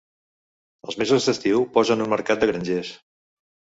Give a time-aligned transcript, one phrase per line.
[0.87, 2.95] Als mesos d"estiu posen un mercat de grangers.